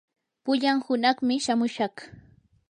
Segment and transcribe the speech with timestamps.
[0.45, 1.95] pullan hunaqmi shamushaq.